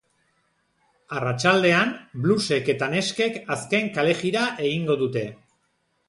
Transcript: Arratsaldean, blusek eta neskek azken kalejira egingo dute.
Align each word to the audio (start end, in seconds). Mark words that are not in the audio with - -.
Arratsaldean, 1.17 1.91
blusek 2.23 2.71
eta 2.73 2.87
neskek 2.93 3.37
azken 3.57 3.91
kalejira 3.99 4.47
egingo 4.69 4.97
dute. 5.03 5.23